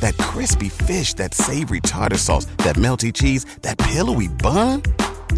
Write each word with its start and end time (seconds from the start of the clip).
That 0.00 0.16
crispy 0.18 0.68
fish, 0.68 1.14
that 1.14 1.34
savory 1.34 1.80
tartar 1.80 2.18
sauce, 2.18 2.46
that 2.58 2.76
melty 2.76 3.12
cheese, 3.12 3.44
that 3.62 3.78
pillowy 3.78 4.28
bun. 4.28 4.82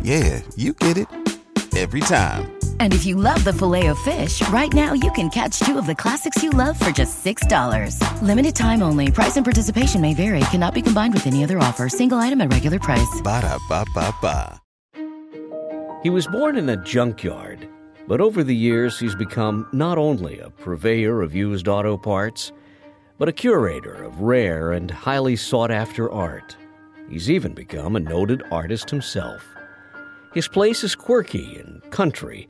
Yeah, 0.03 0.41
you 0.57 0.73
get 0.73 0.97
it 0.99 1.07
every 1.77 2.01
time. 2.01 2.51
And 2.81 2.93
if 2.93 3.07
you 3.07 3.15
love 3.15 3.45
the 3.45 3.53
Filet-O-Fish, 3.53 4.49
right 4.49 4.73
now 4.73 4.93
you 4.93 5.13
can 5.13 5.31
catch 5.31 5.61
two 5.61 5.79
of 5.79 5.87
the 5.87 5.95
classics 5.95 6.43
you 6.43 6.51
love 6.51 6.79
for 6.79 6.91
just 6.91 7.25
$6. 7.25 8.23
Limited 8.23 8.57
time 8.57 8.83
only. 8.83 9.11
Price 9.13 9.37
and 9.37 9.47
participation 9.47 10.01
may 10.01 10.15
vary. 10.15 10.41
Cannot 10.51 10.75
be 10.75 10.83
combined 10.83 11.15
with 11.15 11.27
any 11.27 11.45
other 11.45 11.59
offer. 11.59 11.89
Single 11.89 12.19
item 12.19 12.41
at 12.41 12.53
regular 12.53 12.79
price. 12.79 13.21
Ba 13.23 13.43
da 13.43 13.59
ba 13.69 13.85
ba 13.95 14.15
ba. 14.21 14.61
He 16.03 16.09
was 16.09 16.27
born 16.27 16.57
in 16.57 16.71
a 16.71 16.83
junkyard, 16.83 17.69
but 18.09 18.23
over 18.23 18.43
the 18.43 18.57
years 18.57 18.99
he's 18.99 19.15
become 19.15 19.69
not 19.73 19.99
only 19.99 20.39
a 20.39 20.49
purveyor 20.49 21.21
of 21.21 21.35
used 21.35 21.69
auto 21.69 21.99
parts, 21.99 22.53
but 23.21 23.29
a 23.29 23.33
curator 23.33 24.03
of 24.03 24.23
rare 24.23 24.73
and 24.73 24.91
highly 24.91 25.37
sought 25.37 25.71
after 25.71 26.11
art. 26.11 26.57
He's 27.11 27.29
even 27.29 27.53
become 27.53 27.95
a 27.95 28.01
noted 28.01 28.43
artist 28.51 28.89
himself. 28.89 29.47
His 30.33 30.49
place 30.49 30.83
is 30.83 30.95
quirky 30.95 31.59
and 31.59 31.83
country, 31.91 32.49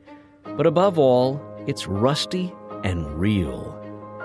but 0.57 0.69
above 0.69 0.97
all, 0.97 1.43
it's 1.67 1.89
rusty 1.89 2.55
and 2.85 3.05
real. 3.19 3.77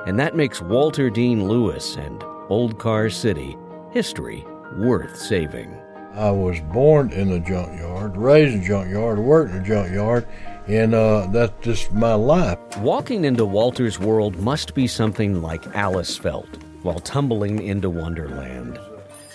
And 0.05 0.19
that 0.19 0.35
makes 0.35 0.61
Walter 0.61 1.09
Dean 1.09 1.47
Lewis 1.47 1.95
and 1.95 2.23
Old 2.47 2.77
Car 2.77 3.09
City 3.09 3.57
history 3.91 4.45
worth 4.77 5.17
saving. 5.17 5.75
I 6.13 6.29
was 6.29 6.61
born 6.71 7.11
in 7.11 7.31
a 7.31 7.39
junkyard, 7.39 8.15
raised 8.15 8.53
in 8.53 8.61
a 8.61 8.67
junkyard, 8.67 9.17
worked 9.17 9.51
in 9.51 9.63
a 9.63 9.65
junkyard, 9.65 10.27
and 10.67 10.93
uh, 10.93 11.27
that's 11.31 11.53
just 11.63 11.91
my 11.91 12.13
life. 12.13 12.57
Walking 12.77 13.25
into 13.25 13.45
Walter's 13.45 13.99
world 13.99 14.37
must 14.37 14.73
be 14.73 14.87
something 14.87 15.41
like 15.41 15.65
Alice 15.75 16.17
felt 16.17 16.49
while 16.81 16.99
tumbling 16.99 17.61
into 17.63 17.89
Wonderland. 17.89 18.79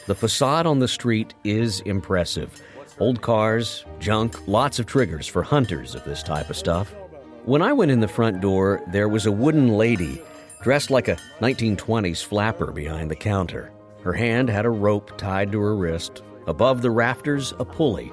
The 0.07 0.15
facade 0.15 0.67
on 0.67 0.79
the 0.79 0.89
street 0.89 1.35
is 1.45 1.81
impressive. 1.81 2.61
Old 2.99 3.23
cars, 3.23 3.85
junk, 3.99 4.47
lots 4.47 4.79
of 4.79 4.87
triggers 4.87 5.27
for 5.27 5.43
hunters 5.43 5.95
of 5.95 6.05
this 6.05 6.23
type 6.23 6.51
of 6.51 6.57
stuff. 6.57 6.95
When 7.45 7.63
I 7.63 7.73
went 7.73 7.91
in 7.91 8.01
the 8.01 8.09
front 8.09 8.41
door, 8.41 8.83
there 8.89 9.09
was 9.09 9.27
a 9.27 9.33
wooden 9.33 9.69
lady 9.69 10.21
dressed 10.63 10.91
like 10.91 11.09
a 11.09 11.17
1920s 11.41 12.23
flapper 12.25 12.71
behind 12.71 13.11
the 13.11 13.17
counter. 13.17 13.73
Her 14.03 14.13
hand 14.13 14.49
had 14.49 14.67
a 14.67 14.71
rope 14.71 15.17
tied 15.17 15.53
to 15.53 15.61
her 15.61 15.77
wrist. 15.77 16.23
Above 16.47 16.83
the 16.83 16.91
rafters, 16.91 17.53
a 17.59 17.65
pulley. 17.65 18.13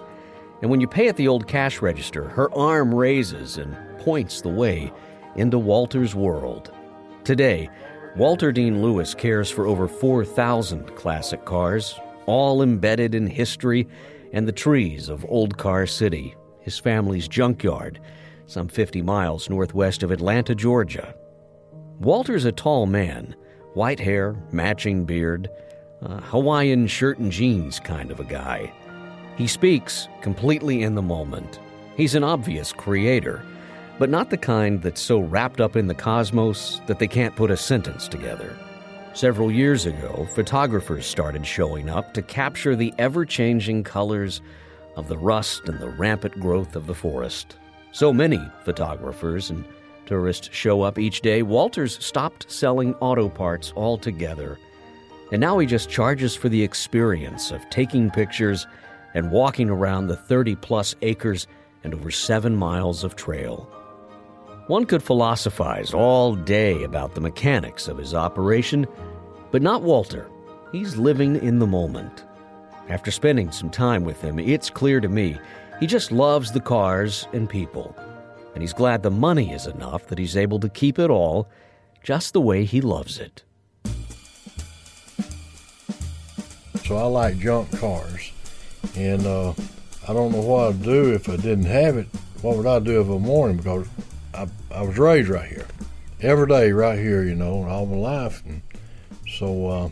And 0.61 0.72
when 0.72 0.81
you 0.81 0.88
pay 0.88 1.08
at 1.08 1.16
the 1.17 1.27
old 1.27 1.47
cash 1.47 1.81
register, 1.81 2.27
her 2.30 2.53
arm 2.53 2.94
raises 2.94 3.58
and 3.58 3.75
points 4.00 4.41
the 4.41 4.50
way 4.50 4.91
into 5.36 5.59
Walter's 5.59 6.16
world. 6.16 6.72
Today, 7.23 7.69
Walter 8.16 8.52
Dean 8.52 8.81
Lewis 8.81 9.14
cares 9.14 9.52
for 9.52 9.67
over 9.67 9.88
4,000 9.88 10.95
classic 10.95 11.45
cars, 11.45 11.99
all 12.25 12.64
embedded 12.64 13.14
in 13.14 13.27
history 13.27 13.88
and 14.33 14.47
the 14.47 14.52
trees 14.52 15.09
of 15.09 15.25
Old 15.30 15.58
Car 15.58 15.86
City, 15.86 16.36
his 16.59 16.80
family's 16.80 17.27
junkyard, 17.27 17.99
some 18.47 18.67
50 18.67 19.02
miles 19.02 19.49
northwest 19.49 20.03
of 20.03 20.11
Atlanta, 20.11 20.55
Georgia. 20.55 21.14
Walter's 21.99 22.45
a 22.45 22.52
tall 22.52 22.86
man, 22.86 23.36
white 23.73 23.99
hair, 23.99 24.36
matching 24.52 25.05
beard, 25.05 25.49
a 26.02 26.21
Hawaiian 26.21 26.87
shirt 26.87 27.20
and 27.20 27.32
jeans 27.32 27.80
kind 27.80 28.09
of 28.09 28.20
a 28.20 28.23
guy. 28.23 28.73
He 29.37 29.48
speaks 29.48 30.08
completely 30.21 30.81
in 30.81 30.95
the 30.95 31.02
moment. 31.02 31.59
He's 31.95 32.15
an 32.15 32.23
obvious 32.23 32.73
creator, 32.73 33.43
but 33.99 34.09
not 34.09 34.31
the 34.31 34.37
kind 34.37 34.81
that's 34.81 34.99
so 35.02 35.20
wrapped 35.20 35.61
up 35.61 35.75
in 35.75 35.86
the 35.86 35.93
cosmos 35.93 36.81
that 36.87 36.98
they 36.98 37.08
can't 37.08 37.36
put 37.36 37.52
a 37.52 37.58
sentence 37.58 38.08
together. 38.08 38.58
Several 39.14 39.52
years 39.52 39.86
ago, 39.86 40.27
photographers 40.33 41.05
started 41.05 41.45
showing 41.45 41.89
up 41.89 42.14
to 42.14 42.21
capture 42.21 42.76
the 42.76 42.93
ever 42.97 43.26
changing 43.26 43.83
colors 43.83 44.42
of 44.95 45.08
the 45.08 45.17
rust 45.17 45.70
and 45.70 45.80
the 45.80 45.89
rampant 45.89 46.39
growth 46.39 46.76
of 46.76 46.87
the 46.87 46.95
forest. 46.95 47.58
So 47.92 48.11
many 48.11 48.42
photographers 48.64 49.52
and 49.52 49.64
tourists 50.08 50.49
show 50.52 50.81
up 50.81 50.97
each 50.97 51.21
day, 51.21 51.43
Walters 51.43 52.03
stopped 52.03 52.52
selling 52.52 52.95
auto 52.95 53.30
parts 53.30 53.71
altogether. 53.76 54.58
And 55.31 55.42
now 55.42 55.59
he 55.59 55.67
just 55.67 55.89
charges 55.89 56.36
for 56.36 56.49
the 56.49 56.64
experience 56.64 57.52
of 57.52 57.70
taking 57.70 58.09
pictures 58.09 58.65
and 59.14 59.32
walking 59.32 59.70
around 59.70 60.08
the 60.08 60.16
30 60.16 60.56
plus 60.56 60.95
acres 61.02 61.48
and 61.84 61.94
over 61.94 62.12
seven 62.12 62.56
miles 62.56 63.04
of 63.04 63.16
trail. 63.16 63.70
One 64.68 64.86
could 64.86 65.02
philosophize 65.02 65.94
all 65.94 66.36
day 66.36 66.84
about 66.84 67.16
the 67.16 67.22
mechanics 67.22 67.88
of 67.88 67.98
his 67.98 68.14
operation, 68.14 68.86
but 69.52 69.62
not 69.62 69.82
Walter. 69.82 70.30
He's 70.73 70.98
living 70.98 71.38
in 71.38 71.60
the 71.60 71.68
moment. 71.68 72.26
After 72.90 73.12
spending 73.12 73.52
some 73.52 73.70
time 73.70 74.04
with 74.04 74.22
him, 74.22 74.40
it's 74.40 74.70
clear 74.70 75.00
to 75.00 75.08
me 75.08 75.38
he 75.80 75.88
just 75.88 76.12
loves 76.12 76.52
the 76.52 76.60
cars 76.60 77.28
and 77.32 77.50
people. 77.50 77.95
And 78.54 78.62
he's 78.62 78.74
glad 78.74 79.04
the 79.04 79.12
money 79.12 79.54
is 79.54 79.68
enough 79.68 80.08
that 80.08 80.18
he's 80.18 80.36
able 80.36 80.60
to 80.60 80.70
keep 80.70 81.00
it 81.00 81.10
all 81.10 81.48
just 82.04 82.34
the 82.34 82.42
way 82.42 82.66
he 82.66 82.82
loves 82.82 83.20
it. 83.20 83.44
So 86.86 86.95
I 86.98 87.04
like 87.04 87.38
junk 87.38 87.70
cars. 87.80 88.32
And 88.97 89.27
uh, 89.27 89.53
I 90.08 90.13
don't 90.13 90.31
know 90.31 90.41
what 90.41 90.69
I'd 90.69 90.81
do 90.81 91.13
if 91.13 91.30
I 91.30 91.35
didn't 91.35 91.65
have 91.65 91.97
it. 91.97 92.08
What 92.41 92.58
would 92.58 92.65
I 92.65 92.80
do 92.80 92.99
of 92.99 93.11
a 93.11 93.19
morning? 93.19 93.58
Because 93.58 93.87
I, 94.33 94.47
I 94.71 94.81
was 94.81 94.97
raised 94.97 95.30
right 95.30 95.47
here. 95.47 95.67
Every 96.19 96.47
day 96.47 96.71
right 96.71 96.97
here, 96.97 97.23
you 97.23 97.35
know, 97.35 97.63
all 97.65 97.85
my 97.85 97.95
life. 97.95 98.43
And 98.43 98.63
so 99.37 99.67
uh, 99.67 99.89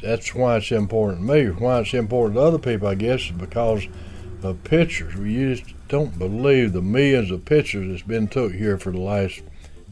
that's 0.00 0.34
why 0.34 0.56
it's 0.56 0.72
important 0.72 1.26
to 1.26 1.34
me. 1.34 1.50
Why 1.50 1.80
it's 1.80 1.92
important 1.92 2.36
to 2.36 2.42
other 2.42 2.58
people, 2.58 2.88
I 2.88 2.94
guess, 2.94 3.20
is 3.26 3.32
because 3.32 3.86
of 4.42 4.64
pictures. 4.64 5.14
You 5.14 5.54
just 5.54 5.74
don't 5.88 6.18
believe 6.18 6.72
the 6.72 6.80
millions 6.80 7.30
of 7.30 7.44
pictures 7.44 7.90
that's 7.90 8.08
been 8.08 8.26
took 8.26 8.54
here 8.54 8.78
for 8.78 8.90
the 8.90 9.00
last 9.00 9.42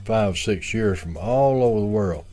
five, 0.06 0.38
six 0.38 0.72
years 0.72 1.00
from 1.00 1.18
all 1.18 1.62
over 1.62 1.80
the 1.80 1.86
world. 1.86 2.24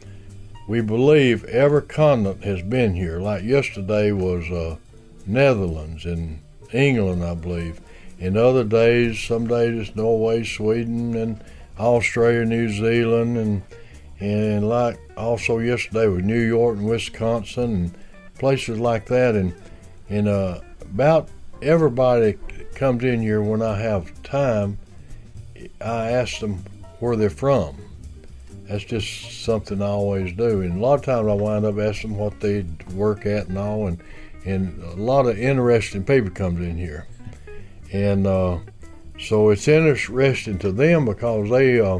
We 0.65 0.79
believe 0.79 1.43
every 1.43 1.81
continent 1.81 2.45
has 2.45 2.61
been 2.61 2.95
here. 2.95 3.19
Like 3.19 3.43
yesterday 3.43 4.13
was 4.13 4.49
uh, 4.49 4.77
Netherlands 5.25 6.05
and 6.05 6.39
England, 6.71 7.23
I 7.23 7.35
believe. 7.35 7.79
In 8.19 8.37
other 8.37 8.63
days, 8.63 9.19
some 9.19 9.47
days 9.47 9.87
it's 9.87 9.95
Norway, 9.95 10.43
Sweden, 10.43 11.15
and 11.15 11.43
Australia, 11.79 12.45
New 12.45 12.69
Zealand, 12.69 13.37
and 13.37 13.61
and 14.19 14.69
like 14.69 14.99
also 15.17 15.59
yesterday 15.59 16.07
was 16.07 16.23
New 16.23 16.39
York 16.39 16.77
and 16.77 16.87
Wisconsin 16.87 17.63
and 17.63 17.97
places 18.39 18.79
like 18.79 19.07
that. 19.07 19.35
And 19.35 19.53
and 20.09 20.27
uh, 20.27 20.61
about 20.81 21.29
everybody 21.61 22.37
comes 22.75 23.03
in 23.03 23.21
here 23.21 23.41
when 23.41 23.61
I 23.61 23.77
have 23.79 24.21
time, 24.23 24.77
I 25.81 26.11
ask 26.11 26.39
them 26.39 26.63
where 26.99 27.15
they're 27.15 27.29
from. 27.29 27.77
That's 28.69 28.85
just 28.85 29.43
something 29.43 29.81
I 29.81 29.87
always 29.87 30.33
do. 30.33 30.61
And 30.61 30.77
a 30.77 30.79
lot 30.79 30.95
of 30.95 31.05
times 31.05 31.27
I 31.27 31.33
wind 31.33 31.65
up 31.65 31.77
asking 31.77 32.17
what 32.17 32.39
they 32.39 32.65
work 32.93 33.25
at 33.25 33.47
and 33.47 33.57
all. 33.57 33.87
And, 33.87 33.99
and 34.45 34.81
a 34.83 34.95
lot 34.95 35.25
of 35.25 35.37
interesting 35.37 36.03
people 36.03 36.29
comes 36.29 36.59
in 36.59 36.77
here. 36.77 37.07
And 37.91 38.27
uh, 38.27 38.59
so 39.19 39.49
it's 39.49 39.67
interesting 39.67 40.59
to 40.59 40.71
them 40.71 41.05
because 41.05 41.49
they 41.49 41.79
uh, 41.79 41.99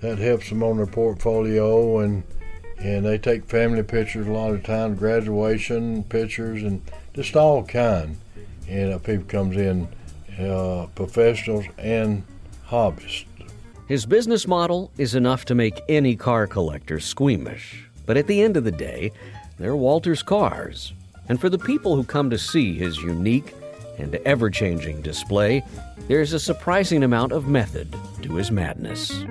that 0.00 0.18
helps 0.18 0.48
them 0.48 0.62
on 0.62 0.76
their 0.76 0.86
portfolio 0.86 1.98
and 1.98 2.22
and 2.78 3.04
they 3.04 3.18
take 3.18 3.44
family 3.44 3.82
pictures 3.82 4.26
a 4.26 4.32
lot 4.32 4.54
of 4.54 4.62
times, 4.62 4.98
graduation 4.98 6.02
pictures 6.04 6.62
and 6.62 6.80
just 7.12 7.36
all 7.36 7.62
kind. 7.62 8.16
And 8.68 8.94
uh, 8.94 8.98
people 8.98 9.26
comes 9.26 9.56
in, 9.56 9.86
uh, 10.38 10.86
professionals 10.94 11.66
and 11.76 12.24
hobbyists. 12.66 13.26
His 13.86 14.06
business 14.06 14.46
model 14.46 14.90
is 14.96 15.14
enough 15.14 15.44
to 15.46 15.54
make 15.54 15.82
any 15.88 16.16
car 16.16 16.46
collector 16.46 17.00
squeamish. 17.00 17.90
But 18.06 18.16
at 18.16 18.28
the 18.28 18.40
end 18.40 18.56
of 18.56 18.64
the 18.64 18.72
day, 18.72 19.12
they're 19.58 19.76
Walter's 19.76 20.22
cars. 20.22 20.94
And 21.30 21.40
for 21.40 21.48
the 21.48 21.58
people 21.58 21.94
who 21.94 22.02
come 22.04 22.28
to 22.28 22.36
see 22.36 22.74
his 22.74 22.98
unique 22.98 23.54
and 23.98 24.16
ever 24.26 24.50
changing 24.50 25.00
display, 25.00 25.62
there's 26.08 26.32
a 26.32 26.40
surprising 26.40 27.04
amount 27.04 27.30
of 27.30 27.46
method 27.46 27.94
to 28.22 28.34
his 28.34 28.50
madness. 28.50 29.24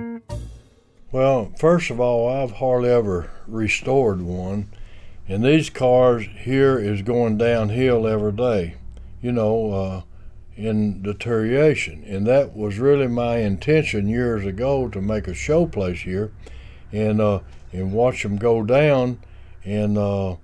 Well, 1.12 1.52
first 1.58 1.90
of 1.90 2.00
all, 2.00 2.26
I've 2.26 2.52
hardly 2.52 2.88
ever 2.88 3.30
restored 3.46 4.22
one. 4.22 4.70
And 5.28 5.44
these 5.44 5.68
cars 5.68 6.24
here 6.24 6.78
is 6.78 7.02
going 7.02 7.36
downhill 7.36 8.08
every 8.08 8.32
day. 8.32 8.76
you 9.20 9.32
know, 9.32 9.72
uh, 9.72 10.02
in 10.56 11.02
deterioration. 11.02 12.04
And 12.06 12.26
that 12.26 12.56
was 12.56 12.78
really 12.78 13.06
my 13.06 13.38
intention 13.38 14.08
years 14.08 14.44
ago 14.44 14.88
to 14.88 15.00
make 15.00 15.26
a 15.26 15.34
show 15.34 15.66
place 15.66 16.00
here, 16.00 16.32
and 16.92 17.20
uh, 17.20 17.40
and 17.72 17.92
watch 17.92 18.22
them 18.22 18.36
go 18.36 18.62
down, 18.62 19.18
and 19.64 19.96
uh, 19.96 20.36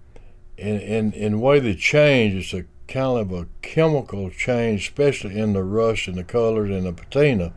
in, 0.59 1.13
and 1.13 1.35
the 1.35 1.39
way 1.39 1.59
they 1.59 1.75
change, 1.75 2.35
it's 2.35 2.55
a 2.55 2.65
kind 2.89 3.19
of 3.19 3.33
a 3.33 3.47
chemical 3.63 4.31
change, 4.31 4.89
especially 4.89 5.39
in 5.39 5.53
the 5.53 5.63
rust 5.63 6.07
and 6.09 6.17
the 6.17 6.25
colors 6.25 6.71
and 6.71 6.87
the 6.87 6.93
patina, 6.93 7.53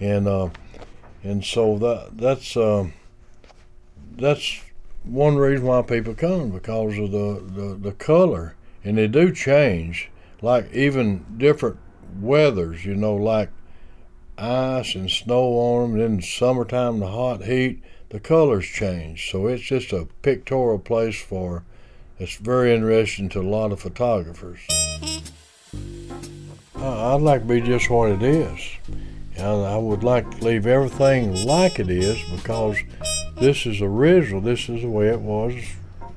and 0.00 0.26
uh, 0.26 0.48
and 1.22 1.44
so 1.44 1.78
that 1.78 2.16
that's 2.16 2.56
uh, 2.56 2.88
that's 4.16 4.60
one 5.04 5.36
reason 5.36 5.66
why 5.66 5.82
people 5.82 6.14
come 6.14 6.50
because 6.50 6.98
of 6.98 7.10
the, 7.10 7.42
the, 7.54 7.74
the 7.74 7.92
color, 7.92 8.56
and 8.84 8.98
they 8.98 9.08
do 9.08 9.32
change, 9.32 10.10
like 10.42 10.72
even 10.72 11.24
different 11.36 11.78
weathers, 12.20 12.84
you 12.84 12.94
know, 12.94 13.14
like 13.14 13.50
ice 14.36 14.94
and 14.94 15.10
snow 15.10 15.44
on 15.58 15.92
them. 15.92 15.98
Then 15.98 16.22
summertime, 16.22 17.00
the 17.00 17.08
hot 17.08 17.44
heat, 17.44 17.82
the 18.10 18.20
colors 18.20 18.66
change. 18.66 19.30
So 19.30 19.46
it's 19.46 19.62
just 19.62 19.92
a 19.92 20.08
pictorial 20.22 20.78
place 20.78 21.20
for. 21.20 21.64
It's 22.20 22.36
very 22.36 22.74
interesting 22.74 23.28
to 23.30 23.40
a 23.40 23.42
lot 23.42 23.70
of 23.70 23.80
photographers. 23.80 24.58
I'd 26.74 27.20
like 27.20 27.42
to 27.42 27.46
be 27.46 27.60
just 27.60 27.88
what 27.90 28.10
it 28.10 28.22
is. 28.22 28.60
And 29.36 29.46
I 29.46 29.78
would 29.78 30.02
like 30.02 30.28
to 30.30 30.44
leave 30.44 30.66
everything 30.66 31.46
like 31.46 31.78
it 31.78 31.88
is 31.88 32.18
because 32.34 32.76
this 33.38 33.66
is 33.66 33.80
original. 33.80 34.40
This 34.40 34.68
is 34.68 34.82
the 34.82 34.88
way 34.88 35.08
it 35.08 35.20
was 35.20 35.54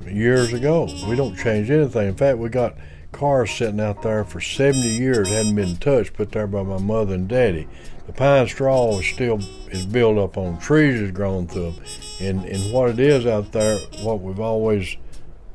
years 0.04 0.52
ago. 0.52 0.88
We 1.08 1.14
don't 1.14 1.36
change 1.36 1.70
anything. 1.70 2.08
In 2.08 2.16
fact, 2.16 2.38
we 2.38 2.48
got 2.48 2.74
cars 3.12 3.52
sitting 3.52 3.80
out 3.80 4.02
there 4.02 4.24
for 4.24 4.40
70 4.40 4.80
years, 4.80 5.28
hadn't 5.28 5.54
been 5.54 5.76
touched, 5.76 6.14
put 6.14 6.32
there 6.32 6.48
by 6.48 6.64
my 6.64 6.78
mother 6.78 7.14
and 7.14 7.28
daddy. 7.28 7.68
The 8.06 8.12
pine 8.12 8.48
straw 8.48 8.98
is 8.98 9.06
still 9.06 9.38
is 9.70 9.86
built 9.86 10.18
up 10.18 10.36
on 10.36 10.58
trees, 10.58 11.00
has 11.00 11.12
grown 11.12 11.46
through 11.46 11.72
them, 11.72 11.84
and 12.20 12.44
and 12.44 12.72
what 12.72 12.90
it 12.90 12.98
is 12.98 13.24
out 13.24 13.52
there, 13.52 13.78
what 14.02 14.20
we've 14.20 14.40
always, 14.40 14.96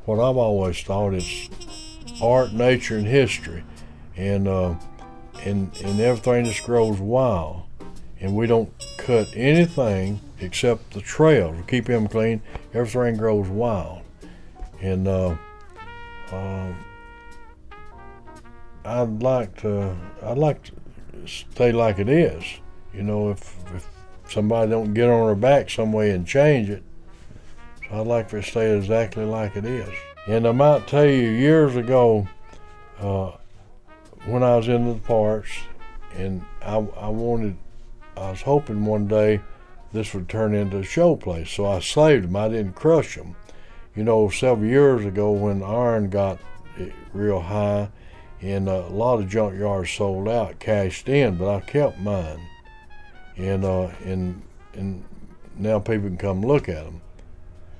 what 0.08 0.18
I've 0.18 0.38
always 0.38 0.80
thought 0.80 1.12
is 1.12 1.50
art, 2.22 2.54
nature, 2.54 2.96
and 2.96 3.06
history, 3.06 3.62
and 4.16 4.48
uh, 4.48 4.74
and 5.44 5.70
and 5.84 6.00
everything 6.00 6.46
just 6.46 6.64
grows 6.64 6.98
wild, 6.98 7.64
and 8.18 8.34
we 8.34 8.46
don't 8.46 8.72
cut 8.96 9.28
anything 9.34 10.18
except 10.40 10.94
the 10.94 11.02
trails. 11.02 11.54
We 11.54 11.62
keep 11.64 11.84
them 11.84 12.08
clean. 12.08 12.40
Everything 12.72 13.18
grows 13.18 13.48
wild, 13.48 14.00
and 14.80 15.06
uh, 15.06 15.36
um, 16.32 16.76
I'd 18.86 19.22
like 19.22 19.60
to 19.60 19.94
I'd 20.22 20.38
like 20.38 20.62
to 20.62 20.72
stay 21.26 21.70
like 21.70 21.98
it 21.98 22.08
is. 22.08 22.42
You 22.94 23.02
know, 23.02 23.30
if 23.30 23.56
if 23.74 23.86
somebody 24.26 24.70
don't 24.70 24.94
get 24.94 25.10
on 25.10 25.28
her 25.28 25.34
back 25.34 25.68
some 25.68 25.92
way 25.92 26.12
and 26.12 26.26
change 26.26 26.70
it, 26.70 26.82
I'd 27.90 28.06
like 28.06 28.28
for 28.28 28.38
it 28.38 28.44
to 28.44 28.50
stay 28.50 28.76
exactly 28.76 29.24
like 29.24 29.56
it 29.56 29.64
is. 29.64 29.88
And 30.26 30.46
I 30.46 30.52
might 30.52 30.86
tell 30.86 31.06
you, 31.06 31.30
years 31.30 31.76
ago, 31.76 32.28
uh, 32.98 33.32
when 34.26 34.42
I 34.42 34.56
was 34.56 34.68
into 34.68 34.92
the 34.92 35.00
parks, 35.00 35.50
and 36.14 36.44
I, 36.60 36.76
I 36.76 37.08
wanted, 37.08 37.56
I 38.16 38.30
was 38.30 38.42
hoping 38.42 38.84
one 38.84 39.06
day 39.06 39.40
this 39.92 40.12
would 40.12 40.28
turn 40.28 40.54
into 40.54 40.78
a 40.78 40.84
show 40.84 41.16
place. 41.16 41.50
So 41.50 41.66
I 41.66 41.80
saved 41.80 42.24
them. 42.24 42.36
I 42.36 42.48
didn't 42.48 42.74
crush 42.74 43.16
them. 43.16 43.36
You 43.94 44.04
know, 44.04 44.28
several 44.28 44.68
years 44.68 45.04
ago 45.04 45.32
when 45.32 45.62
iron 45.62 46.10
got 46.10 46.38
real 47.12 47.40
high, 47.40 47.90
and 48.40 48.68
a 48.68 48.86
lot 48.88 49.20
of 49.20 49.26
junkyards 49.26 49.96
sold 49.96 50.28
out, 50.28 50.60
cashed 50.60 51.08
in, 51.08 51.36
but 51.36 51.52
I 51.52 51.60
kept 51.60 51.98
mine, 51.98 52.40
and 53.36 53.64
uh, 53.64 53.88
and 54.04 54.42
and 54.74 55.04
now 55.56 55.80
people 55.80 56.08
can 56.08 56.16
come 56.16 56.42
look 56.42 56.68
at 56.68 56.84
them. 56.84 57.00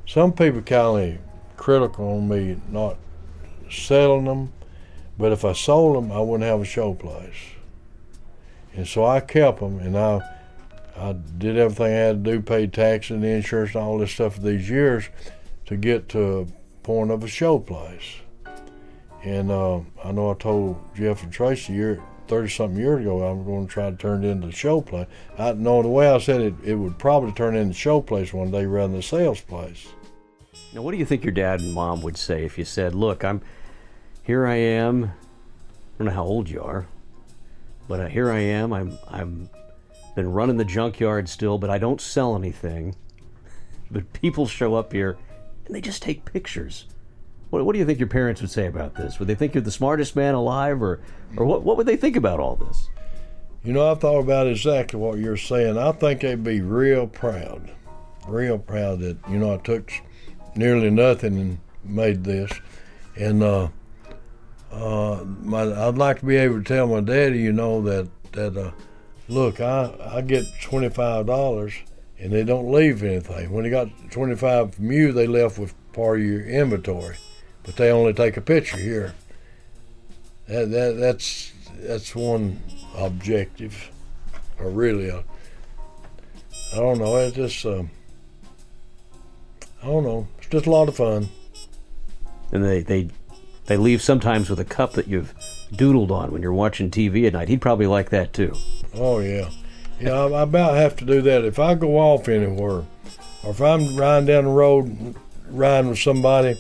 Some 0.09 0.33
people 0.33 0.63
kind 0.63 1.19
of 1.19 1.19
critical 1.59 2.17
on 2.17 2.29
me 2.31 2.57
not 2.71 2.97
selling 3.71 4.25
them, 4.25 4.55
but 5.19 5.33
if 5.33 5.45
I 5.45 5.53
sold 5.53 5.97
them, 5.97 6.11
I 6.11 6.19
wouldn't 6.19 6.49
have 6.49 6.63
a 6.63 6.65
show 6.65 6.95
place. 6.95 7.37
And 8.75 8.89
so 8.89 9.05
I 9.05 9.21
kept 9.21 9.61
them, 9.61 9.79
and 9.81 9.99
I 9.99 10.23
I 10.97 11.13
did 11.13 11.59
everything 11.59 11.93
I 11.93 11.97
had 11.97 12.25
to 12.25 12.31
do, 12.33 12.41
paid 12.41 12.73
taxes 12.73 13.17
and 13.17 13.25
insurance 13.25 13.75
and 13.75 13.85
all 13.85 13.99
this 13.99 14.13
stuff 14.13 14.37
for 14.37 14.41
these 14.41 14.71
years 14.71 15.11
to 15.67 15.77
get 15.77 16.09
to 16.11 16.39
a 16.39 16.47
point 16.83 17.11
of 17.11 17.23
a 17.23 17.29
show 17.29 17.59
place. 17.59 18.17
And 19.23 19.51
uh, 19.51 19.81
I 20.03 20.13
know 20.13 20.31
I 20.31 20.35
told 20.35 20.83
Jeff 20.97 21.23
and 21.23 21.31
Tracy 21.31 21.75
year, 21.75 22.03
30 22.29 22.49
something 22.49 22.81
years 22.81 23.03
ago 23.03 23.23
I'm 23.23 23.45
going 23.45 23.67
to 23.67 23.73
try 23.73 23.91
to 23.91 23.97
turn 23.97 24.25
it 24.25 24.29
into 24.29 24.49
a 24.49 24.53
show 24.53 24.81
place. 24.81 25.07
I 25.39 25.53
know 25.53 25.83
the 25.83 25.89
way 25.89 26.09
I 26.09 26.19
said 26.19 26.41
it, 26.41 26.55
it 26.65 26.75
would 26.77 26.99
probably 26.99 27.33
turn 27.33 27.55
into 27.55 27.73
a 27.73 27.75
show 27.75 28.01
place 28.01 28.33
one 28.33 28.51
day 28.51 28.65
rather 28.65 28.93
than 28.93 29.01
a 29.01 29.03
sales 29.03 29.41
place. 29.43 29.89
Now, 30.75 30.83
what 30.83 30.93
do 30.93 30.99
you 30.99 31.05
think 31.05 31.25
your 31.25 31.33
dad 31.33 31.61
and 31.61 31.73
mom 31.73 32.03
would 32.03 32.17
say 32.17 32.45
if 32.45 32.59
you 32.59 32.65
said, 32.65 32.95
"Look, 32.95 33.25
I'm 33.25 33.41
here. 34.23 34.47
I 34.47 34.57
am. 34.57 35.05
I 35.05 35.09
don't 35.99 36.09
know 36.09 36.13
how 36.15 36.25
old 36.25 36.51
you 36.51 36.63
are, 36.63 36.87
but 37.89 38.01
uh, 38.01 38.07
here 38.07 38.31
I 38.31 38.41
am. 38.41 38.73
I'm 38.73 38.99
I'm 39.09 39.49
been 40.15 40.33
running 40.33 40.57
the 40.57 40.65
junkyard 40.65 41.29
still, 41.29 41.59
but 41.59 41.71
I 41.71 41.79
don't 41.79 42.01
sell 42.01 42.37
anything. 42.37 42.95
But 43.91 44.13
people 44.13 44.47
show 44.47 44.75
up 44.75 44.93
here 44.93 45.17
and 45.65 45.75
they 45.75 45.81
just 45.81 46.03
take 46.03 46.27
pictures. 46.27 46.85
What, 47.49 47.65
what 47.65 47.73
do 47.73 47.79
you 47.79 47.87
think 47.87 47.99
your 47.99 48.09
parents 48.09 48.43
would 48.43 48.51
say 48.51 48.67
about 48.67 48.95
this? 48.97 49.19
Would 49.19 49.29
they 49.29 49.35
think 49.35 49.55
you're 49.55 49.63
the 49.63 49.71
smartest 49.71 50.15
man 50.15 50.35
alive, 50.35 50.83
or 50.83 51.01
or 51.39 51.47
what 51.47 51.63
what 51.63 51.79
would 51.79 51.87
they 51.87 51.97
think 51.97 52.15
about 52.15 52.39
all 52.39 52.57
this? 52.57 52.91
You 53.65 53.73
know, 53.73 53.91
I've 53.91 54.01
thought 54.01 54.21
about 54.21 54.47
exactly 54.47 55.01
what 55.01 55.19
you're 55.19 55.39
saying. 55.39 55.79
I 55.79 55.93
think 55.93 56.21
they'd 56.21 56.45
be 56.45 56.61
real 56.61 57.07
proud, 57.07 57.71
real 58.27 58.59
proud 58.59 59.01
that 59.01 59.17
you 59.31 59.39
know 59.39 59.55
I 59.55 59.57
took 59.57 59.91
nearly 60.57 60.91
nothing 60.91 61.39
and 61.39 61.59
made 61.85 62.25
this. 62.25 62.53
And 63.17 63.43
uh, 63.43 63.69
uh, 64.73 65.25
my, 65.43 65.63
I'd 65.63 65.99
like 65.99 66.21
to 66.21 66.27
be 66.27 66.37
able 66.37 66.59
to 66.59 66.65
tell 66.65 66.87
my 66.87 67.01
daddy, 67.01 67.41
you 67.41 67.53
know, 67.53 67.83
that 67.83 68.09
that 68.33 68.57
uh, 68.57 68.71
look, 69.29 69.61
I 69.61 69.93
I 70.01 70.21
get 70.21 70.45
twenty 70.63 70.89
five 70.89 71.27
dollars, 71.27 71.75
and 72.19 72.33
they 72.33 72.45
don't 72.45 72.71
leave 72.71 73.03
anything. 73.03 73.51
When 73.51 73.65
they 73.65 73.71
got 73.71 73.89
twenty 74.11 74.37
five 74.37 74.75
from 74.75 74.93
you, 74.93 75.13
they 75.13 75.27
left 75.27 75.59
with 75.59 75.75
part 75.93 76.21
of 76.21 76.27
your 76.27 76.43
inventory, 76.47 77.17
but 77.65 77.77
they 77.77 77.91
only 77.91 78.13
take 78.13 78.37
a 78.37 78.41
picture 78.41 78.79
here. 78.79 79.15
That, 80.47 80.71
that 80.71 80.97
that's 80.99 81.53
that's 81.81 82.15
one 82.15 82.63
objective, 82.97 83.91
or 84.59 84.71
really 84.71 85.09
a. 85.09 85.25
I 86.73 86.77
don't 86.77 86.99
know. 86.99 87.17
It's 87.17 87.37
just. 87.37 87.65
Um, 87.67 87.91
I 89.83 89.87
don't 89.87 90.03
know. 90.03 90.27
Just 90.51 90.67
a 90.67 90.71
lot 90.71 90.89
of 90.89 90.97
fun. 90.97 91.29
And 92.53 92.65
they 92.65 92.83
they 92.83 93.09
they 93.67 93.77
leave 93.77 94.01
sometimes 94.01 94.49
with 94.49 94.59
a 94.59 94.65
cup 94.65 94.95
that 94.95 95.09
you've 95.09 95.35
doodled 95.73 96.11
on 96.11 96.33
when 96.33 96.41
you're 96.41 96.53
watching 96.53 96.91
TV 96.91 97.27
at 97.27 97.35
night. 97.35 97.49
He'd 97.49 97.61
probably 97.61 97.87
like 97.87 98.11
that 98.11 98.33
too. 98.33 98.55
Oh 98.95 99.19
yeah, 99.19 99.51
yeah. 100.01 100.13
I, 100.13 100.29
I 100.29 100.43
about 100.43 100.77
have 100.77 100.97
to 100.97 101.05
do 101.05 101.21
that 101.23 101.45
if 101.45 101.59
I 101.59 101.75
go 101.75 101.99
off 101.99 102.29
anywhere, 102.29 102.85
or 103.45 103.51
if 103.51 103.61
I'm 103.61 103.97
riding 103.97 104.27
down 104.27 104.45
the 104.45 104.51
road, 104.51 105.15
riding 105.51 105.91
with 105.91 105.99
somebody. 105.99 106.57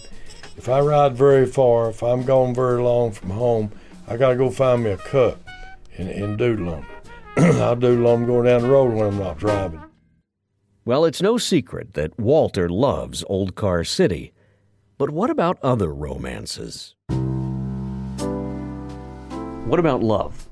If 0.58 0.68
I 0.68 0.80
ride 0.80 1.16
very 1.16 1.46
far, 1.46 1.90
if 1.90 2.02
I'm 2.02 2.24
going 2.24 2.52
very 2.52 2.82
long 2.82 3.12
from 3.12 3.30
home, 3.30 3.70
I 4.08 4.16
gotta 4.16 4.34
go 4.34 4.50
find 4.50 4.82
me 4.82 4.90
a 4.90 4.96
cup 4.96 5.38
and, 5.96 6.08
and 6.10 6.36
doodle 6.36 6.72
them. 6.72 6.86
I'll 7.36 7.76
doodle 7.76 8.10
them 8.10 8.26
going 8.26 8.46
down 8.46 8.62
the 8.62 8.68
road 8.68 8.92
when 8.92 9.06
I'm 9.06 9.18
not 9.18 9.38
driving. 9.38 9.80
Well, 10.88 11.04
it's 11.04 11.20
no 11.20 11.36
secret 11.36 11.92
that 11.92 12.18
Walter 12.18 12.66
loves 12.66 13.22
Old 13.28 13.54
Car 13.54 13.84
City. 13.84 14.32
But 14.96 15.10
what 15.10 15.28
about 15.28 15.58
other 15.62 15.92
romances? 15.92 16.94
What 19.66 19.78
about 19.78 20.02
love? 20.02 20.48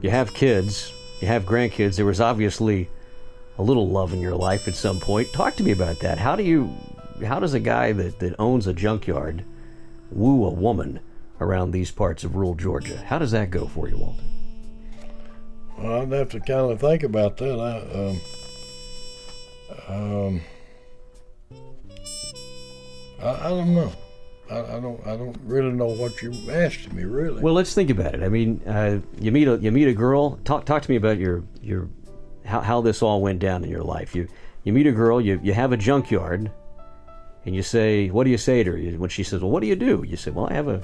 You 0.00 0.10
have 0.10 0.34
kids, 0.34 0.92
you 1.20 1.28
have 1.28 1.44
grandkids. 1.44 1.94
There 1.94 2.04
was 2.04 2.20
obviously 2.20 2.90
a 3.58 3.62
little 3.62 3.88
love 3.88 4.12
in 4.12 4.18
your 4.18 4.34
life 4.34 4.66
at 4.66 4.74
some 4.74 4.98
point. 4.98 5.32
Talk 5.32 5.54
to 5.54 5.62
me 5.62 5.70
about 5.70 6.00
that. 6.00 6.18
How 6.18 6.34
do 6.34 6.42
you 6.42 6.68
how 7.24 7.38
does 7.38 7.54
a 7.54 7.60
guy 7.60 7.92
that, 7.92 8.18
that 8.18 8.34
owns 8.40 8.66
a 8.66 8.74
junkyard 8.74 9.44
woo 10.10 10.46
a 10.46 10.50
woman 10.50 10.98
around 11.40 11.70
these 11.70 11.92
parts 11.92 12.24
of 12.24 12.34
rural 12.34 12.56
Georgia? 12.56 12.96
How 13.06 13.20
does 13.20 13.30
that 13.30 13.52
go 13.52 13.68
for 13.68 13.88
you, 13.88 13.98
Walter? 13.98 14.24
Well, 15.78 16.02
I'd 16.02 16.10
have 16.10 16.30
to 16.30 16.40
kind 16.40 16.72
of 16.72 16.80
think 16.80 17.04
about 17.04 17.36
that. 17.36 17.60
I, 17.60 18.08
um, 18.08 18.20
um, 19.88 20.40
I, 23.22 23.28
I 23.28 23.48
don't 23.48 23.74
know. 23.74 23.92
I, 24.50 24.76
I, 24.76 24.80
don't. 24.80 25.06
I 25.06 25.16
don't 25.16 25.36
really 25.42 25.72
know 25.72 25.86
what 25.86 26.22
you 26.22 26.32
asked 26.50 26.92
me. 26.92 27.04
Really. 27.04 27.42
Well, 27.42 27.54
let's 27.54 27.74
think 27.74 27.90
about 27.90 28.14
it. 28.14 28.22
I 28.22 28.28
mean, 28.28 28.62
uh, 28.66 29.00
you 29.18 29.32
meet 29.32 29.48
a 29.48 29.56
you 29.56 29.72
meet 29.72 29.88
a 29.88 29.94
girl. 29.94 30.38
Talk 30.44 30.64
talk 30.64 30.82
to 30.82 30.90
me 30.90 30.96
about 30.96 31.18
your 31.18 31.42
your 31.60 31.88
how, 32.44 32.60
how 32.60 32.80
this 32.80 33.02
all 33.02 33.20
went 33.20 33.40
down 33.40 33.64
in 33.64 33.70
your 33.70 33.82
life. 33.82 34.14
You 34.14 34.28
you 34.62 34.72
meet 34.72 34.86
a 34.86 34.92
girl. 34.92 35.20
You 35.20 35.40
you 35.42 35.52
have 35.52 35.72
a 35.72 35.76
junkyard, 35.76 36.52
and 37.44 37.56
you 37.56 37.62
say, 37.62 38.08
what 38.08 38.24
do 38.24 38.30
you 38.30 38.38
say 38.38 38.62
to 38.62 38.70
her 38.70 38.98
when 38.98 39.10
she 39.10 39.24
says, 39.24 39.40
well, 39.40 39.50
what 39.50 39.60
do 39.60 39.66
you 39.66 39.76
do? 39.76 40.04
You 40.06 40.16
say, 40.16 40.30
well, 40.30 40.46
I 40.46 40.54
have 40.54 40.68
a 40.68 40.80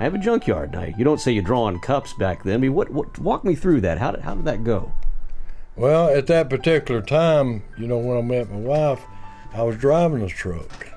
I 0.00 0.04
have 0.04 0.14
a 0.14 0.18
junkyard. 0.18 0.72
Now, 0.72 0.84
you 0.84 1.04
don't 1.04 1.20
say 1.20 1.30
you 1.30 1.42
draw 1.42 1.64
on 1.64 1.78
cups 1.78 2.14
back 2.14 2.42
then. 2.42 2.54
I 2.54 2.56
mean, 2.56 2.72
what, 2.72 2.88
what, 2.88 3.18
walk 3.18 3.44
me 3.44 3.54
through 3.54 3.82
that. 3.82 3.98
How 3.98 4.10
did, 4.12 4.22
how 4.22 4.34
did 4.34 4.46
that 4.46 4.64
go? 4.64 4.90
Well, 5.80 6.10
at 6.10 6.26
that 6.26 6.50
particular 6.50 7.00
time, 7.00 7.62
you 7.78 7.86
know, 7.86 7.96
when 7.96 8.18
I 8.18 8.20
met 8.20 8.50
my 8.50 8.58
wife, 8.58 9.00
I 9.54 9.62
was 9.62 9.78
driving 9.78 10.20
a 10.20 10.28
truck. 10.28 10.88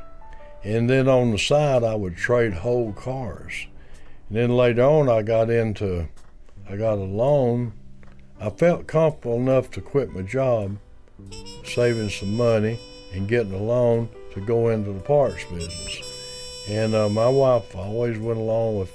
And 0.62 0.90
then 0.90 1.08
on 1.08 1.32
the 1.32 1.38
side, 1.38 1.86
I 1.86 1.96
would 1.96 2.18
trade 2.18 2.52
whole 2.52 2.92
cars. 2.92 3.68
And 4.28 4.38
then 4.38 4.58
later 4.58 4.84
on, 4.84 5.08
I 5.08 5.22
got 5.22 5.50
into, 5.50 6.10
I 6.70 6.76
got 6.76 6.98
a 6.98 7.02
loan. 7.06 7.72
I 8.42 8.50
felt 8.50 8.86
comfortable 8.86 9.38
enough 9.38 9.72
to 9.72 9.80
quit 9.80 10.12
my 10.12 10.22
job, 10.22 10.78
saving 11.64 12.10
some 12.10 12.36
money 12.36 12.78
and 13.14 13.30
getting 13.30 13.54
a 13.54 13.64
loan 13.64 14.10
to 14.34 14.42
go 14.42 14.68
into 14.68 14.92
the 14.92 15.00
parts 15.00 15.46
business. 15.46 16.02
And 16.68 16.94
uh, 16.94 17.08
my 17.08 17.30
wife 17.30 17.74
always 17.74 18.20
went 18.20 18.38
along 18.38 18.80
with 18.80 18.92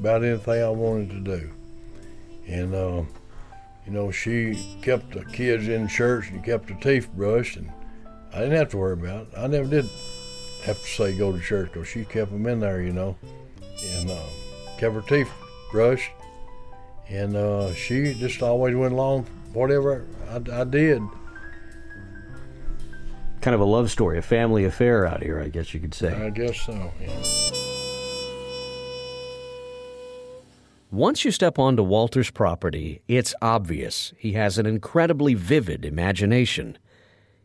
about 0.00 0.24
anything 0.24 0.62
I 0.62 0.70
wanted 0.70 1.10
to 1.10 1.20
do. 1.20 1.50
And, 2.46 2.74
uh, 2.74 3.02
you 3.86 3.92
know, 3.92 4.10
she 4.10 4.58
kept 4.82 5.12
the 5.12 5.24
kids 5.24 5.68
in 5.68 5.86
church 5.86 6.30
and 6.30 6.44
kept 6.44 6.66
the 6.66 6.74
teeth 6.74 7.08
brushed, 7.14 7.56
and 7.56 7.70
I 8.34 8.40
didn't 8.40 8.56
have 8.56 8.70
to 8.70 8.76
worry 8.76 8.94
about 8.94 9.28
it. 9.28 9.28
I 9.36 9.46
never 9.46 9.68
did 9.68 9.88
have 10.64 10.80
to 10.80 10.86
say 10.86 11.16
go 11.16 11.32
to 11.32 11.40
church 11.40 11.72
because 11.72 11.86
she 11.86 12.04
kept 12.04 12.32
them 12.32 12.46
in 12.46 12.58
there, 12.58 12.82
you 12.82 12.92
know, 12.92 13.16
and 13.94 14.10
uh, 14.10 14.26
kept 14.78 14.94
her 14.94 15.02
teeth 15.02 15.30
brushed. 15.70 16.10
And 17.08 17.36
uh, 17.36 17.72
she 17.74 18.14
just 18.14 18.42
always 18.42 18.74
went 18.74 18.92
along 18.92 19.26
whatever 19.52 20.04
I, 20.28 20.60
I 20.60 20.64
did. 20.64 21.00
Kind 23.40 23.54
of 23.54 23.60
a 23.60 23.64
love 23.64 23.92
story, 23.92 24.18
a 24.18 24.22
family 24.22 24.64
affair 24.64 25.06
out 25.06 25.22
here, 25.22 25.40
I 25.40 25.48
guess 25.48 25.72
you 25.72 25.78
could 25.78 25.94
say. 25.94 26.12
I 26.12 26.30
guess 26.30 26.60
so. 26.62 26.92
Yeah. 27.00 27.45
Once 30.96 31.26
you 31.26 31.30
step 31.30 31.58
onto 31.58 31.82
Walter's 31.82 32.30
property, 32.30 33.02
it's 33.06 33.34
obvious 33.42 34.14
he 34.16 34.32
has 34.32 34.56
an 34.56 34.64
incredibly 34.64 35.34
vivid 35.34 35.84
imagination. 35.84 36.78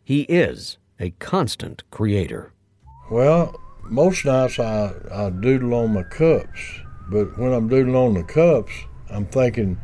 He 0.02 0.22
is 0.22 0.78
a 1.02 1.10
constant 1.20 1.84
creator. 1.92 2.54
Well, 3.12 3.54
most 3.84 4.24
nights 4.24 4.58
I, 4.58 4.94
I 5.12 5.32
doodle 5.32 5.74
on 5.74 5.94
my 5.94 6.04
cups, 6.04 6.62
but 7.10 7.38
when 7.38 7.52
I'm 7.52 7.68
doodling 7.68 7.94
on 7.94 8.14
the 8.14 8.24
cups, 8.24 8.72
I'm 9.10 9.26
thinking 9.26 9.78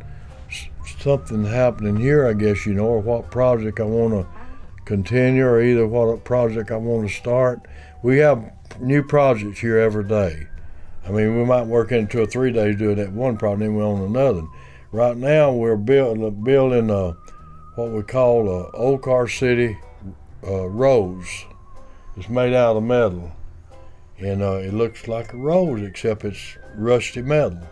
something 1.00 1.44
happening 1.44 1.96
here, 1.96 2.26
I 2.26 2.32
guess, 2.32 2.64
you 2.64 2.72
know, 2.72 2.86
or 2.86 3.00
what 3.00 3.30
project 3.30 3.80
I 3.80 3.84
want 3.84 4.14
to 4.14 4.26
continue, 4.86 5.44
or 5.44 5.60
either 5.60 5.86
what 5.86 6.24
project 6.24 6.70
I 6.70 6.76
want 6.76 7.06
to 7.06 7.14
start. 7.14 7.68
We 8.02 8.16
have 8.16 8.50
new 8.80 9.02
projects 9.02 9.60
here 9.60 9.76
every 9.76 10.04
day. 10.04 10.47
I 11.08 11.10
mean, 11.10 11.38
we 11.38 11.44
might 11.46 11.66
work 11.66 11.90
into 11.90 12.20
a 12.20 12.26
three 12.26 12.52
days 12.52 12.76
doing 12.76 12.96
that 12.96 13.12
one 13.12 13.38
project, 13.38 13.60
then 13.60 13.74
we're 13.74 13.86
on 13.86 14.02
another. 14.02 14.46
Right 14.92 15.16
now, 15.16 15.50
we're 15.50 15.76
build, 15.76 16.44
building 16.44 16.90
a, 16.90 17.12
what 17.76 17.92
we 17.92 18.02
call 18.02 18.46
a 18.46 18.70
Old 18.72 19.00
Car 19.00 19.26
City 19.26 19.78
uh, 20.46 20.66
rose. 20.66 21.46
It's 22.14 22.28
made 22.28 22.52
out 22.52 22.76
of 22.76 22.82
metal, 22.82 23.32
and 24.18 24.42
uh, 24.42 24.56
it 24.56 24.74
looks 24.74 25.08
like 25.08 25.32
a 25.32 25.38
rose 25.38 25.80
except 25.80 26.26
it's 26.26 26.58
rusty 26.74 27.22
metal. 27.22 27.62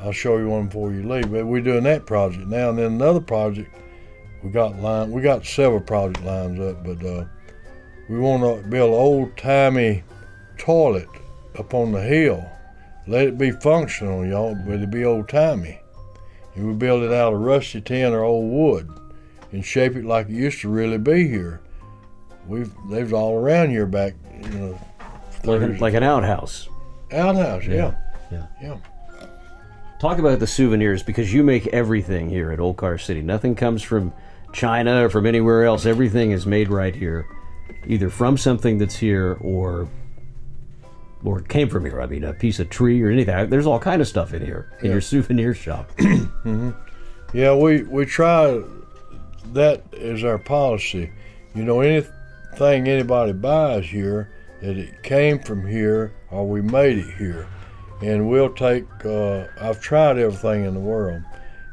I'll 0.00 0.10
show 0.10 0.38
you 0.38 0.48
one 0.48 0.66
before 0.66 0.92
you 0.92 1.08
leave. 1.08 1.30
But 1.30 1.46
we're 1.46 1.60
doing 1.60 1.84
that 1.84 2.04
project 2.04 2.48
now, 2.48 2.70
and 2.70 2.78
then 2.78 2.94
another 2.94 3.20
project 3.20 3.72
we 4.42 4.50
got 4.50 4.76
line. 4.80 5.12
We 5.12 5.22
got 5.22 5.46
several 5.46 5.80
project 5.80 6.24
lines 6.24 6.58
up, 6.58 6.82
but 6.84 7.04
uh, 7.04 7.26
we 8.08 8.18
want 8.18 8.42
to 8.42 8.68
build 8.68 8.90
an 8.90 8.98
old 8.98 9.36
timey 9.36 10.02
toilet 10.58 11.08
up 11.58 11.74
on 11.74 11.92
the 11.92 12.02
hill. 12.02 12.44
Let 13.06 13.26
it 13.26 13.38
be 13.38 13.50
functional, 13.50 14.24
y'all, 14.26 14.54
but 14.66 14.80
it 14.80 14.90
be 14.90 15.04
old 15.04 15.28
timey. 15.28 15.78
And 16.54 16.66
we 16.66 16.72
build 16.74 17.02
it 17.02 17.12
out 17.12 17.32
of 17.34 17.40
rusty 17.40 17.80
tin 17.80 18.12
or 18.12 18.22
old 18.22 18.50
wood, 18.50 18.88
and 19.52 19.64
shape 19.64 19.96
it 19.96 20.04
like 20.04 20.28
it 20.28 20.32
used 20.34 20.60
to 20.62 20.68
really 20.68 20.98
be 20.98 21.28
here. 21.28 21.60
We've 22.46 22.72
they 22.90 23.02
was 23.02 23.12
all 23.12 23.34
around 23.36 23.70
here 23.70 23.86
back, 23.86 24.14
you 24.42 24.48
know, 24.50 24.78
Like, 25.44 25.62
an- 25.62 25.78
like 25.78 25.94
an 25.94 26.02
outhouse. 26.02 26.68
outhouse. 27.12 27.66
Yeah, 27.66 27.94
Yeah. 28.30 28.46
yeah. 28.62 28.76
Talk 30.00 30.18
about 30.18 30.38
the 30.38 30.46
souvenirs 30.46 31.02
because 31.02 31.32
you 31.32 31.42
make 31.42 31.66
everything 31.68 32.28
here 32.28 32.50
at 32.52 32.60
Old 32.60 32.76
Car 32.76 32.98
City. 32.98 33.22
Nothing 33.22 33.54
comes 33.54 33.82
from 33.82 34.12
China 34.52 35.04
or 35.04 35.08
from 35.08 35.24
anywhere 35.26 35.64
else. 35.64 35.86
Everything 35.86 36.30
is 36.30 36.46
made 36.46 36.68
right 36.68 36.94
here, 36.94 37.26
either 37.86 38.10
from 38.10 38.36
something 38.36 38.78
that's 38.78 38.96
here 38.96 39.38
or 39.40 39.88
or 41.24 41.40
it 41.40 41.48
came 41.48 41.68
from 41.68 41.84
here. 41.84 42.00
I 42.00 42.06
mean, 42.06 42.24
a 42.24 42.32
piece 42.34 42.60
of 42.60 42.68
tree 42.70 43.02
or 43.02 43.10
anything. 43.10 43.48
There's 43.50 43.66
all 43.66 43.78
kind 43.78 44.02
of 44.02 44.08
stuff 44.08 44.34
in 44.34 44.44
here 44.44 44.70
in 44.82 44.90
your 44.90 45.00
souvenir 45.00 45.54
shop. 45.54 45.90
Yeah, 47.34 47.56
we, 47.56 47.82
we 47.82 48.06
try 48.06 48.62
that 49.54 49.82
is 49.92 50.22
our 50.22 50.38
policy. 50.38 51.10
You 51.52 51.64
know, 51.64 51.80
anything 51.80 52.88
anybody 52.88 53.32
buys 53.32 53.86
here, 53.86 54.32
that 54.62 54.76
it 54.76 55.02
came 55.02 55.40
from 55.40 55.66
here 55.66 56.14
or 56.30 56.46
we 56.46 56.62
made 56.62 56.98
it 56.98 57.16
here. 57.16 57.48
And 58.00 58.28
we'll 58.28 58.52
take, 58.52 58.84
uh, 59.04 59.46
I've 59.60 59.80
tried 59.80 60.18
everything 60.18 60.64
in 60.64 60.74
the 60.74 60.80
world, 60.80 61.22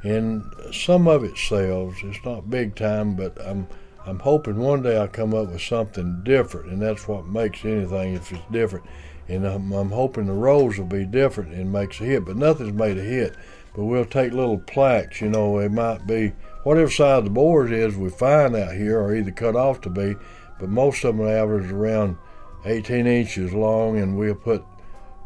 and 0.04 0.44
some 0.72 1.08
of 1.08 1.24
it 1.24 1.38
sells. 1.38 1.96
It's 2.04 2.24
not 2.24 2.50
big 2.50 2.76
time, 2.76 3.16
but 3.16 3.38
I'm, 3.46 3.68
I'm 4.06 4.20
hoping 4.20 4.58
one 4.58 4.82
day 4.82 4.98
I'll 4.98 5.08
come 5.08 5.34
up 5.34 5.50
with 5.50 5.62
something 5.62 6.24
different, 6.24 6.72
and 6.72 6.82
that's 6.82 7.08
what 7.08 7.28
makes 7.28 7.66
anything 7.66 8.14
if 8.14 8.32
it's 8.32 8.42
different. 8.52 8.86
And 9.32 9.46
I'm, 9.46 9.72
I'm 9.72 9.92
hoping 9.92 10.26
the 10.26 10.34
rolls 10.34 10.78
will 10.78 10.86
be 10.86 11.06
different 11.06 11.54
and 11.54 11.72
makes 11.72 12.02
a 12.02 12.04
hit, 12.04 12.26
but 12.26 12.36
nothing's 12.36 12.74
made 12.74 12.98
a 12.98 13.04
hit 13.04 13.36
but 13.74 13.86
we'll 13.86 14.06
take 14.06 14.34
little 14.34 14.58
plaques, 14.60 15.22
you 15.22 15.30
know, 15.30 15.60
it 15.60 15.72
might 15.72 16.06
be 16.06 16.34
whatever 16.64 16.90
size 16.90 17.24
the 17.24 17.30
board 17.30 17.72
is 17.72 17.96
we 17.96 18.10
find 18.10 18.56
out 18.56 18.74
here 18.74 19.00
are 19.00 19.16
either 19.16 19.32
cut 19.32 19.56
off 19.56 19.82
to 19.82 19.90
be, 19.90 20.16
but 20.60 20.70
most 20.70 21.04
of 21.04 21.16
them 21.18 21.28
average 21.28 21.72
around 21.72 22.18
18 22.66 23.08
inches 23.08 23.54
long, 23.54 23.98
and 23.98 24.18
we'll 24.18 24.36
put 24.36 24.64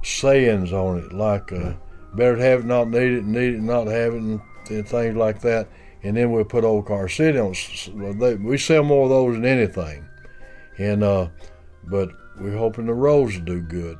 sayings 0.03 0.71
on 0.71 0.99
it 0.99 1.11
like 1.11 1.51
uh, 1.51 1.73
better 2.13 2.35
to 2.35 2.41
have 2.43 2.59
it, 2.61 2.65
not 2.65 2.87
need 2.89 3.13
it, 3.13 3.25
need 3.25 3.55
it, 3.55 3.61
not 3.61 3.87
have 3.87 4.13
it, 4.13 4.21
and, 4.21 4.39
and 4.69 4.87
things 4.87 5.15
like 5.15 5.41
that. 5.41 5.67
And 6.03 6.15
then 6.15 6.31
we'll 6.31 6.45
put 6.45 6.63
Old 6.63 6.85
Car 6.85 7.09
City 7.09 7.39
on. 7.39 7.55
they- 8.19 8.35
We 8.35 8.59
sell 8.59 8.83
more 8.83 9.05
of 9.05 9.09
those 9.09 9.33
than 9.35 9.45
anything, 9.45 10.05
and 10.77 11.03
uh, 11.03 11.29
but 11.83 12.09
we're 12.39 12.57
hoping 12.57 12.85
the 12.85 12.93
rose 12.93 13.37
will 13.37 13.45
do 13.45 13.61
good. 13.61 13.97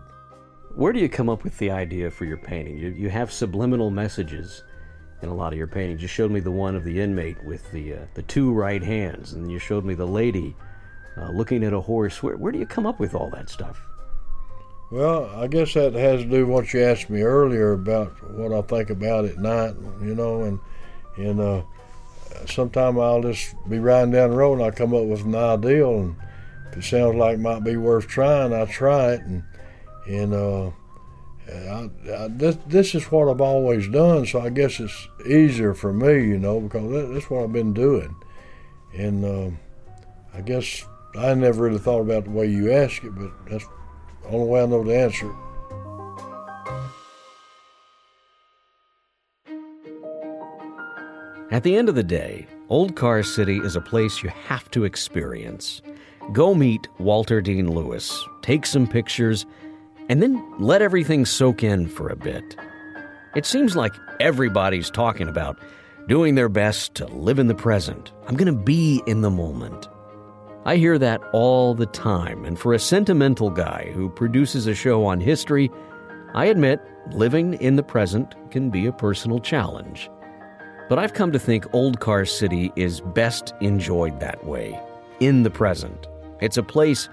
Where 0.75 0.92
do 0.92 1.00
you 1.00 1.08
come 1.08 1.30
up 1.30 1.44
with 1.44 1.58
the 1.58 1.72
idea 1.72 2.12
for 2.12 2.25
your 2.25 2.38
painting? 2.38 2.77
You, 2.77 2.89
you 2.89 3.10
have 3.10 3.32
subliminal 3.32 3.89
messages 3.89 4.63
in 5.22 5.30
a 5.30 5.34
lot 5.34 5.54
of 5.54 5.58
your 5.58 5.68
paintings. 5.68 6.01
You 6.01 6.08
showed 6.08 6.32
me 6.32 6.42
the 6.42 6.51
one 6.51 6.75
of 6.75 6.84
the 6.84 7.00
inmate 7.00 7.42
with 7.46 7.72
the 7.72 7.94
uh, 7.94 8.06
the 8.13 8.24
two 8.24 8.51
right 8.51 8.84
hands, 8.84 9.34
and 9.34 9.50
you 9.50 9.58
showed 9.58 9.86
me 9.86 9.94
the 9.94 10.06
lady 10.06 10.56
uh, 11.18 11.30
looking 11.30 11.63
at 11.63 11.74
a 11.74 11.80
horse. 11.80 12.22
Where, 12.22 12.36
where 12.36 12.51
do 12.51 12.60
you 12.60 12.65
come 12.65 12.86
up 12.86 13.00
with 13.00 13.15
all 13.15 13.30
that 13.32 13.50
stuff? 13.50 13.82
Well, 14.92 15.32
I 15.36 15.48
guess 15.48 15.74
that 15.74 15.94
has 15.94 16.22
to 16.22 16.30
do 16.30 16.46
with 16.46 16.54
what 16.54 16.74
you 16.74 16.84
asked 16.84 17.10
me 17.10 17.22
earlier 17.22 17.72
about 17.72 18.12
what 18.32 18.54
I 18.54 18.62
think 18.62 18.89
about 18.89 19.25
at 19.25 19.38
night, 19.38 19.75
you 20.01 20.13
know, 20.13 20.44
and 20.44 20.60
and 21.18 21.39
uh, 21.39 21.63
sometime 22.48 23.00
I'll 23.00 23.22
just 23.22 23.56
be 23.70 23.80
riding 23.80 24.12
down 24.12 24.32
the 24.32 24.36
road 24.36 24.60
and 24.60 24.63
I 24.63 24.72
come 24.72 24.94
up 24.94 25.06
with 25.06 25.24
an 25.24 25.36
ideal, 25.36 26.00
and 26.00 26.15
if 26.72 26.78
it 26.78 26.84
sounds 26.84 27.16
like 27.16 27.36
it 27.36 27.42
might 27.42 27.64
be 27.64 27.78
worth 27.78 28.08
trying, 28.08 28.54
I 28.54 28.66
try 28.66 29.14
it, 29.14 29.22
and 29.22 29.44
and 30.08 30.34
uh, 30.34 30.72
I, 31.48 31.90
I, 32.12 32.28
this 32.30 32.58
this 32.68 32.96
is 32.96 33.06
what 33.12 33.30
I've 33.30 33.42
always 33.42 33.88
done, 33.88 34.26
so 34.26 34.42
I 34.42 34.50
guess 34.50 34.80
it's 34.80 35.08
easier 35.26 35.74
for 35.74 35.94
me, 35.94 36.14
you 36.28 36.38
know, 36.38 36.60
because 36.60 37.12
that's 37.14 37.30
what 37.30 37.44
I've 37.44 37.54
been 37.54 37.74
doing, 37.74 38.16
and 38.98 39.26
um 39.26 39.60
I 40.34 40.42
guess 40.42 40.86
I 41.18 41.34
never 41.34 41.64
really 41.64 41.80
thought 41.80 42.02
about 42.02 42.26
the 42.26 42.32
way 42.32 42.48
you 42.48 42.74
ask 42.74 43.04
it, 43.04 43.16
but 43.16 43.32
that's 43.50 43.66
the 44.24 44.30
only 44.30 44.50
way 44.50 44.64
I 44.64 44.66
know 44.66 44.84
the 44.84 44.98
answer. 44.98 45.34
At 51.52 51.64
the 51.64 51.78
end 51.78 51.88
of 51.88 51.96
the 51.96 52.04
day, 52.04 52.48
Old 52.68 52.96
Car 52.98 53.24
City 53.24 53.60
is 53.60 53.78
a 53.78 53.82
place 53.82 54.22
you 54.22 54.30
have 54.30 54.70
to 54.72 54.84
experience. 54.84 55.82
Go 56.32 56.55
meet 56.55 56.88
Walter 56.98 57.39
Dean 57.39 57.72
Lewis, 57.72 58.25
take 58.41 58.65
some 58.65 58.88
pictures, 58.88 59.46
and 60.10 60.22
then 60.22 60.44
let 60.60 60.82
everything 60.82 61.25
soak 61.25 61.63
in 61.63 61.88
for 61.88 62.10
a 62.10 62.15
bit. 62.15 62.55
It 63.36 63.46
seems 63.46 63.75
like 63.75 63.94
everybody's 64.20 64.89
talking 64.89 65.27
about 65.27 65.60
doing 66.08 66.36
their 66.36 66.50
best 66.50 66.96
to 66.96 67.05
live 67.08 67.38
in 67.38 67.48
the 67.48 67.55
present. 67.55 68.12
I'm 68.27 68.36
going 68.36 68.53
to 68.53 68.63
be 68.63 69.01
in 69.05 69.22
the 69.22 69.29
moment. 69.29 69.88
I 70.65 70.77
hear 70.77 70.98
that 70.98 71.22
all 71.32 71.75
the 71.75 71.86
time, 71.86 72.44
and 72.44 72.58
for 72.58 72.74
a 72.74 72.79
sentimental 72.79 73.51
guy 73.51 73.91
who 73.94 74.10
produces 74.10 74.65
a 74.65 74.74
show 74.74 75.05
on 75.05 75.20
history, 75.20 75.70
I 76.34 76.46
admit 76.46 76.82
living 77.12 77.53
in 77.55 77.75
the 77.75 77.84
present 77.84 78.34
can 78.50 78.72
be 78.72 78.88
a 78.88 78.91
personal 78.91 79.39
challenge. 79.39 80.10
But 80.89 80.98
I've 80.98 81.13
come 81.13 81.32
to 81.32 81.39
think 81.39 81.72
Old 81.74 82.00
Car 82.00 82.25
City 82.25 82.72
is 82.75 83.00
best 83.00 83.53
enjoyed 83.62 84.20
that 84.22 84.44
way, 84.44 84.79
in 85.20 85.44
the 85.44 85.51
present. 85.51 86.08
It's 86.42 86.58
a 86.58 86.63
place 86.63 87.10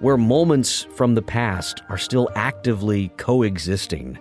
where 0.00 0.16
moments 0.16 0.86
from 0.94 1.14
the 1.14 1.22
past 1.22 1.82
are 1.88 1.98
still 1.98 2.28
actively 2.34 3.08
coexisting. 3.16 4.18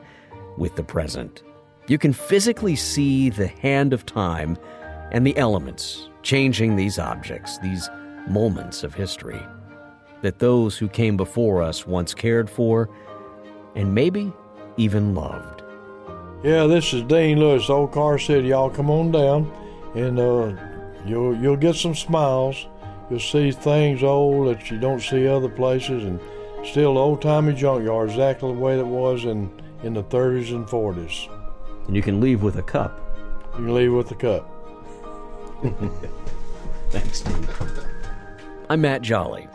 with 0.58 0.76
the 0.78 0.84
present. 0.84 1.44
You 1.88 1.98
can 1.98 2.14
physically 2.14 2.78
see 2.78 3.30
the 3.30 3.48
hand 3.48 3.92
of 3.92 4.06
time 4.06 4.58
and 5.12 5.28
the 5.28 5.38
elements 5.38 6.10
changing 6.24 6.78
these 6.78 6.98
objects, 6.98 7.58
these 7.58 7.90
moments 8.28 8.84
of 8.84 8.94
history 8.94 9.42
that 10.22 10.40
those 10.40 10.76
who 10.76 10.88
came 10.88 11.16
before 11.16 11.62
us 11.62 11.86
once 11.86 12.14
cared 12.14 12.50
for 12.50 12.90
and 13.76 13.94
maybe 13.94 14.34
even 14.78 15.14
loved. 15.14 15.62
Yeah, 16.44 16.66
this 16.66 16.94
is 16.94 17.04
Dean 17.04 17.40
Lewis, 17.40 17.70
Old 17.70 17.92
Car 17.92 18.18
City. 18.18 18.48
Y'all 18.48 18.72
come 18.72 18.90
on 18.90 19.12
down 19.12 19.52
and 19.94 20.20
uh, 20.20 20.56
you'll 21.06 21.36
you'll 21.36 21.58
get 21.58 21.76
some 21.76 21.94
smiles. 21.94 22.66
You'll 23.10 23.20
see 23.20 23.52
things 23.52 24.04
old 24.04 24.48
that 24.48 24.72
you 24.72 24.80
don't 24.80 25.02
see 25.02 25.28
other 25.28 25.50
places 25.50 26.04
and 26.04 26.20
still 26.64 26.98
old 26.98 27.22
timey 27.22 27.54
junkyard 27.54 28.10
exactly 28.10 28.54
the 28.54 28.60
way 28.60 28.80
it 28.80 28.86
was 28.86 29.26
in, 29.26 29.52
in 29.84 29.94
the 29.94 30.04
30s 30.04 30.50
and 30.56 30.66
40s. 30.66 31.30
And 31.88 31.96
you 31.96 32.02
can 32.02 32.20
leave 32.20 32.42
with 32.42 32.58
a 32.58 32.64
cup. 32.64 33.00
You 33.54 33.66
can 33.66 33.76
leave 33.76 33.94
with 33.94 34.12
a 34.12 34.16
cup. 34.16 34.52
Thanks, 36.90 37.20
Steve. 37.20 37.50
I'm 38.70 38.82
Matt 38.82 39.04
Jolly, 39.04 39.48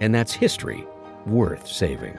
and 0.00 0.12
that's 0.14 0.32
history 0.32 0.84
worth 1.26 1.68
saving. 1.68 2.18